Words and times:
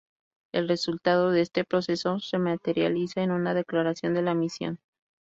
El 0.51 0.67
resultado 0.67 1.29
de 1.29 1.41
este 1.41 1.63
proceso 1.63 2.19
se 2.19 2.39
materializa 2.39 3.21
en 3.21 3.29
una 3.29 3.53
declaración 3.53 4.15
de 4.15 4.23
la 4.23 4.33
misión. 4.33 4.79